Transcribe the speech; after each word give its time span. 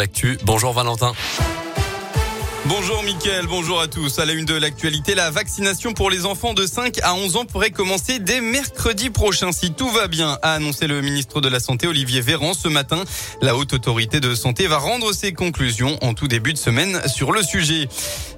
Actu. 0.00 0.38
Bonjour 0.44 0.72
Valentin. 0.72 1.12
Bonjour 2.66 3.02
Mickaël, 3.02 3.46
bonjour 3.46 3.80
à 3.80 3.86
tous. 3.86 4.18
À 4.18 4.26
la 4.26 4.32
une 4.32 4.44
de 4.44 4.54
l'actualité, 4.54 5.14
la 5.14 5.30
vaccination 5.30 5.94
pour 5.94 6.10
les 6.10 6.26
enfants 6.26 6.54
de 6.54 6.66
5 6.66 6.98
à 7.02 7.14
11 7.14 7.36
ans 7.36 7.44
pourrait 7.44 7.70
commencer 7.70 8.18
dès 8.18 8.40
mercredi 8.40 9.10
prochain 9.10 9.52
si 9.52 9.72
tout 9.72 9.88
va 9.88 10.08
bien, 10.08 10.38
a 10.42 10.54
annoncé 10.54 10.86
le 10.86 11.00
ministre 11.00 11.40
de 11.40 11.48
la 11.48 11.60
Santé 11.60 11.86
Olivier 11.86 12.20
Véran 12.20 12.54
ce 12.54 12.68
matin. 12.68 13.04
La 13.40 13.56
haute 13.56 13.72
autorité 13.72 14.20
de 14.20 14.34
santé 14.34 14.66
va 14.66 14.78
rendre 14.78 15.12
ses 15.12 15.32
conclusions 15.32 15.96
en 16.02 16.14
tout 16.14 16.26
début 16.26 16.52
de 16.52 16.58
semaine 16.58 17.00
sur 17.06 17.32
le 17.32 17.42
sujet. 17.42 17.88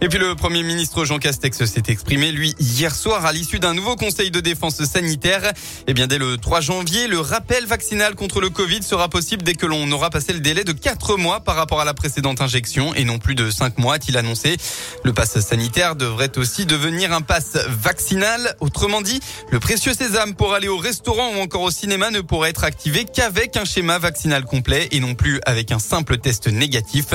Et 0.02 0.08
puis 0.08 0.18
le 0.18 0.34
premier 0.34 0.62
ministre 0.62 1.04
Jean 1.04 1.18
Castex 1.18 1.64
s'est 1.64 1.82
exprimé, 1.88 2.30
lui, 2.30 2.54
hier 2.60 2.94
soir 2.94 3.24
à 3.24 3.32
l'issue 3.32 3.58
d'un 3.58 3.74
nouveau 3.74 3.96
conseil 3.96 4.30
de 4.30 4.40
défense 4.40 4.84
sanitaire. 4.84 5.52
Eh 5.86 5.94
bien, 5.94 6.06
dès 6.06 6.18
le 6.18 6.36
3 6.36 6.60
janvier, 6.60 7.06
le 7.06 7.20
rappel 7.20 7.66
vaccinal 7.66 8.14
contre 8.14 8.40
le 8.40 8.50
Covid 8.50 8.82
sera 8.82 9.08
possible 9.08 9.42
dès 9.42 9.54
que 9.54 9.66
l'on 9.66 9.90
aura 9.90 10.10
passé 10.10 10.32
le 10.32 10.40
délai 10.40 10.64
de 10.64 10.72
4 10.72 11.16
mois 11.16 11.40
par 11.40 11.56
rapport 11.56 11.80
à 11.80 11.84
la 11.84 11.94
précédente 11.94 12.40
injection 12.40 12.94
et 12.94 13.04
non 13.04 13.18
plus 13.18 13.34
de 13.34 13.50
5 13.50 13.78
mois, 13.78 13.98
a-t-il 14.10 14.16
annoncé. 14.16 14.56
Le 15.04 15.12
pass 15.12 15.38
sanitaire 15.40 15.96
devrait 15.96 16.36
aussi 16.36 16.66
devenir 16.66 17.12
un 17.12 17.20
pass 17.20 17.56
vaccinal. 17.68 18.56
Autrement 18.60 19.02
dit, 19.02 19.20
le 19.50 19.60
précieux 19.60 19.94
sésame 19.94 20.34
pour 20.34 20.54
aller 20.54 20.68
au 20.68 20.78
restaurant 20.78 21.30
ou 21.36 21.40
encore 21.40 21.62
au 21.62 21.70
cinéma 21.70 22.10
ne 22.10 22.20
pourrait 22.20 22.50
être 22.50 22.64
activé 22.64 23.04
qu'avec 23.04 23.56
un 23.56 23.64
schéma 23.64 23.98
vaccinal 23.98 24.44
complet 24.44 24.88
et 24.90 25.00
non 25.00 25.14
plus 25.14 25.40
avec 25.46 25.72
un 25.72 25.78
simple 25.78 26.18
test 26.18 26.48
négatif. 26.48 27.06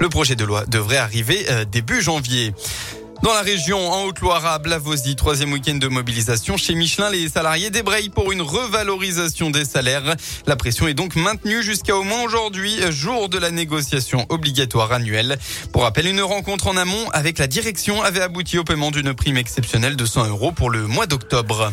Le 0.00 0.08
projet 0.08 0.36
de 0.36 0.44
loi 0.44 0.64
devrait 0.66 0.96
arriver 0.96 1.46
euh, 1.50 1.64
début 1.64 2.00
janvier. 2.00 2.54
Dans 3.22 3.34
la 3.34 3.42
région, 3.42 3.90
en 3.90 4.04
Haute-Loire, 4.04 4.46
à 4.46 4.58
Blavozy, 4.58 5.16
troisième 5.16 5.52
week-end 5.52 5.74
de 5.74 5.88
mobilisation 5.88 6.56
chez 6.56 6.74
Michelin, 6.74 7.10
les 7.10 7.28
salariés 7.28 7.68
débrayent 7.68 8.10
pour 8.10 8.30
une 8.30 8.42
revalorisation 8.42 9.50
des 9.50 9.64
salaires. 9.64 10.14
La 10.46 10.54
pression 10.54 10.86
est 10.86 10.94
donc 10.94 11.16
maintenue 11.16 11.62
jusqu'à 11.62 11.96
au 11.96 12.04
moins 12.04 12.22
aujourd'hui, 12.22 12.78
jour 12.90 13.28
de 13.28 13.38
la 13.38 13.50
négociation 13.50 14.24
obligatoire 14.28 14.92
annuelle. 14.92 15.36
Pour 15.72 15.82
rappel, 15.82 16.06
une 16.06 16.22
rencontre 16.22 16.68
en 16.68 16.76
amont 16.76 17.10
avec 17.12 17.38
la 17.38 17.48
direction 17.48 18.02
avait 18.02 18.20
abouti 18.20 18.56
au 18.56 18.64
paiement 18.64 18.92
d'une 18.92 19.12
prime 19.14 19.36
exceptionnelle 19.36 19.96
de 19.96 20.06
100 20.06 20.28
euros 20.28 20.52
pour 20.52 20.70
le 20.70 20.86
mois 20.86 21.06
d'octobre. 21.06 21.72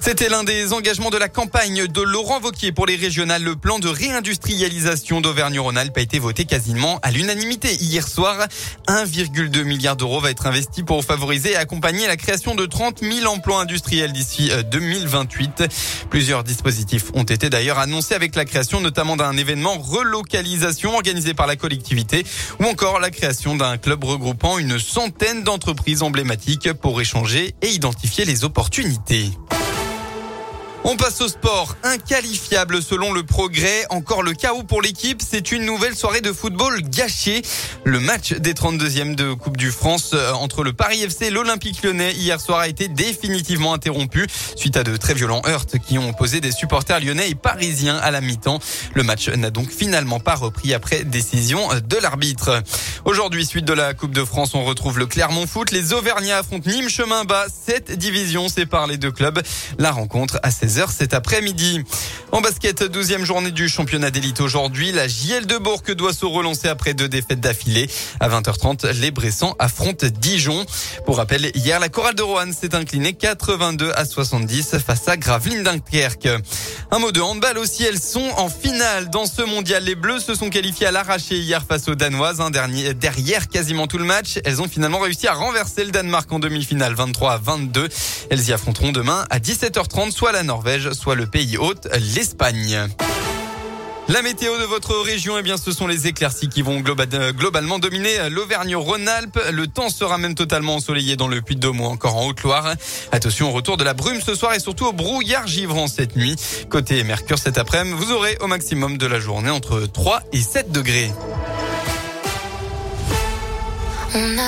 C'était 0.00 0.28
l'un 0.28 0.44
des 0.44 0.72
engagements 0.72 1.10
de 1.10 1.18
la 1.18 1.28
campagne 1.28 1.86
de 1.86 2.00
Laurent 2.00 2.40
Vauquier 2.40 2.72
pour 2.72 2.86
les 2.86 2.96
régionales. 2.96 3.42
Le 3.42 3.56
plan 3.56 3.78
de 3.78 3.88
réindustrialisation 3.88 5.20
d'Auvergne-Rhône-Alpes 5.20 5.98
a 5.98 6.00
été 6.00 6.18
voté 6.18 6.44
quasiment 6.44 6.98
à 7.02 7.10
l'unanimité 7.10 7.74
hier 7.74 8.06
soir. 8.06 8.46
1,2 8.86 9.64
milliard 9.64 9.96
d'euros 9.96 10.20
va 10.20 10.30
être 10.30 10.46
investi 10.46 10.82
pour 10.82 11.04
favoriser 11.04 11.52
et 11.52 11.56
accompagner 11.56 12.06
la 12.06 12.16
création 12.16 12.54
de 12.54 12.64
30 12.64 13.00
000 13.02 13.26
emplois 13.26 13.60
industriels 13.60 14.12
d'ici 14.12 14.50
2028. 14.70 15.60
Euh, 15.60 15.66
Plusieurs 16.10 16.44
dispositifs 16.44 17.10
ont 17.14 17.24
été 17.24 17.50
d'ailleurs 17.50 17.78
annoncés 17.78 18.14
avec 18.14 18.34
la 18.34 18.44
création 18.44 18.80
notamment 18.80 19.16
d'un 19.16 19.36
événement 19.36 19.76
relocalisation 19.78 20.94
organisé 20.94 21.34
par 21.34 21.46
la 21.46 21.56
collectivité 21.56 22.24
ou 22.60 22.64
encore 22.64 23.00
la 23.00 23.10
création 23.10 23.56
d'un 23.56 23.76
club 23.76 24.04
regroupant 24.04 24.58
une 24.58 24.78
centaine 24.78 25.42
d'entreprises 25.42 26.02
emblématiques 26.02 26.72
pour 26.72 27.00
échanger 27.00 27.54
et 27.62 27.68
identifier 27.68 28.24
les 28.24 28.44
opportunités. 28.44 29.30
On 30.90 30.96
passe 30.96 31.20
au 31.20 31.28
sport. 31.28 31.76
Inqualifiable 31.82 32.82
selon 32.82 33.12
le 33.12 33.22
progrès. 33.22 33.84
Encore 33.90 34.22
le 34.22 34.32
chaos 34.32 34.62
pour 34.62 34.80
l'équipe. 34.80 35.20
C'est 35.20 35.52
une 35.52 35.66
nouvelle 35.66 35.94
soirée 35.94 36.22
de 36.22 36.32
football 36.32 36.80
gâchée. 36.80 37.42
Le 37.84 38.00
match 38.00 38.32
des 38.32 38.54
32e 38.54 39.14
de 39.14 39.34
Coupe 39.34 39.58
du 39.58 39.70
France 39.70 40.12
euh, 40.14 40.32
entre 40.32 40.64
le 40.64 40.72
Paris 40.72 41.02
FC 41.02 41.26
et 41.26 41.30
l'Olympique 41.30 41.82
lyonnais 41.82 42.14
hier 42.14 42.40
soir 42.40 42.60
a 42.60 42.68
été 42.68 42.88
définitivement 42.88 43.74
interrompu 43.74 44.28
suite 44.56 44.78
à 44.78 44.82
de 44.82 44.96
très 44.96 45.12
violents 45.12 45.42
heurts 45.46 45.66
qui 45.86 45.98
ont 45.98 46.08
opposé 46.08 46.40
des 46.40 46.52
supporters 46.52 47.00
lyonnais 47.00 47.28
et 47.28 47.34
parisiens 47.34 47.98
à 47.98 48.10
la 48.10 48.22
mi-temps. 48.22 48.58
Le 48.94 49.02
match 49.02 49.28
n'a 49.28 49.50
donc 49.50 49.70
finalement 49.70 50.20
pas 50.20 50.36
repris 50.36 50.72
après 50.72 51.04
décision 51.04 51.68
de 51.86 51.96
l'arbitre. 51.98 52.62
Aujourd'hui, 53.04 53.44
suite 53.44 53.66
de 53.66 53.74
la 53.74 53.92
Coupe 53.92 54.14
de 54.14 54.24
France, 54.24 54.54
on 54.54 54.64
retrouve 54.64 54.98
le 54.98 55.06
Clermont 55.06 55.46
Foot. 55.46 55.70
Les 55.70 55.92
Auvergnats 55.92 56.38
affrontent 56.38 56.70
Nîmes 56.70 56.88
chemin 56.88 57.24
bas. 57.24 57.44
Cette 57.66 57.92
division 57.92 58.48
sépare 58.48 58.86
les 58.86 58.96
deux 58.96 59.12
clubs. 59.12 59.42
La 59.78 59.90
rencontre 59.90 60.40
à 60.42 60.48
16h 60.48 60.77
après-midi. 61.12 61.82
En 62.30 62.40
basket, 62.40 62.82
12e 62.82 63.24
journée 63.24 63.50
du 63.50 63.68
championnat 63.68 64.10
d'élite 64.10 64.40
aujourd'hui. 64.40 64.92
La 64.92 65.08
JL 65.08 65.46
de 65.46 65.56
Bourg 65.56 65.82
doit 65.96 66.12
se 66.12 66.26
relancer 66.26 66.68
après 66.68 66.94
deux 66.94 67.08
défaites 67.08 67.40
d'affilée. 67.40 67.88
À 68.20 68.28
20h30, 68.28 68.90
les 69.00 69.10
Bressans 69.10 69.56
affrontent 69.58 70.06
Dijon. 70.20 70.66
Pour 71.06 71.16
rappel, 71.16 71.50
hier, 71.54 71.80
la 71.80 71.88
chorale 71.88 72.14
de 72.14 72.22
Roanne 72.22 72.52
s'est 72.52 72.74
inclinée 72.74 73.14
82 73.14 73.92
à 73.94 74.04
70 74.04 74.76
face 74.78 75.08
à 75.08 75.16
Gravelines 75.16 75.62
Dunkerque. 75.62 76.28
Un 76.90 76.98
mot 76.98 77.12
de 77.12 77.20
handball 77.20 77.58
aussi, 77.58 77.84
elles 77.84 78.00
sont 78.00 78.30
en 78.36 78.48
finale 78.48 79.10
dans 79.10 79.26
ce 79.26 79.42
mondial. 79.42 79.84
Les 79.84 79.94
Bleus 79.94 80.20
se 80.20 80.34
sont 80.34 80.50
qualifiés 80.50 80.86
à 80.86 80.90
l'arraché 80.90 81.38
hier 81.38 81.64
face 81.66 81.88
aux 81.88 81.94
Danoises. 81.94 82.38
Derrière 83.00 83.48
quasiment 83.48 83.86
tout 83.86 83.98
le 83.98 84.04
match, 84.04 84.38
elles 84.44 84.60
ont 84.60 84.68
finalement 84.68 84.98
réussi 85.00 85.26
à 85.26 85.34
renverser 85.34 85.84
le 85.84 85.90
Danemark 85.90 86.30
en 86.30 86.38
demi-finale 86.38 86.94
23 86.94 87.32
à 87.32 87.38
22. 87.38 87.88
Elles 88.30 88.48
y 88.48 88.52
affronteront 88.52 88.92
demain 88.92 89.24
à 89.30 89.38
17h30 89.38 90.12
soit 90.12 90.32
la 90.32 90.42
Norvège, 90.42 90.67
soit 90.92 91.14
le 91.14 91.26
pays 91.26 91.56
hôte, 91.56 91.88
l'Espagne. 92.14 92.88
La 94.08 94.22
météo 94.22 94.56
de 94.58 94.64
votre 94.64 94.96
région, 94.96 95.36
eh 95.38 95.42
bien, 95.42 95.58
ce 95.58 95.70
sont 95.70 95.86
les 95.86 96.06
éclaircies 96.06 96.48
qui 96.48 96.62
vont 96.62 96.82
euh, 96.82 97.32
globalement 97.32 97.78
dominer 97.78 98.30
l'Auvergne-Rhône-Alpes. 98.30 99.38
Le 99.52 99.66
temps 99.66 99.90
sera 99.90 100.16
même 100.16 100.34
totalement 100.34 100.76
ensoleillé 100.76 101.16
dans 101.16 101.28
le 101.28 101.42
Puy-de-Dôme 101.42 101.82
ou 101.82 101.84
encore 101.84 102.16
en 102.16 102.26
Haute-Loire. 102.26 102.74
Attention 103.12 103.50
au 103.50 103.52
retour 103.52 103.76
de 103.76 103.84
la 103.84 103.92
brume 103.92 104.20
ce 104.22 104.34
soir 104.34 104.54
et 104.54 104.60
surtout 104.60 104.86
au 104.86 104.92
brouillard 104.92 105.46
givrant 105.46 105.88
cette 105.88 106.16
nuit. 106.16 106.36
Côté 106.70 107.04
Mercure 107.04 107.38
cet 107.38 107.58
après-midi, 107.58 107.96
vous 107.98 108.12
aurez 108.12 108.38
au 108.40 108.46
maximum 108.46 108.96
de 108.96 109.06
la 109.06 109.20
journée 109.20 109.50
entre 109.50 109.80
3 109.80 110.22
et 110.32 110.40
7 110.40 110.72
degrés. 110.72 111.12